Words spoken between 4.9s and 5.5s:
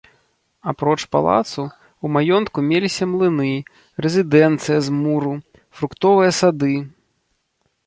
муру,